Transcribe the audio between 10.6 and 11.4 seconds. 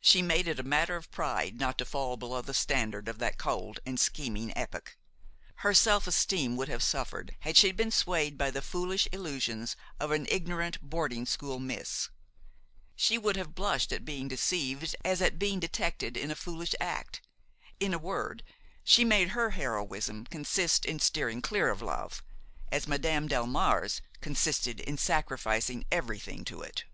boarding